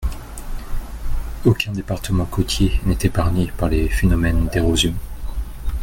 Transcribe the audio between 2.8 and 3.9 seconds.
n’est épargné par les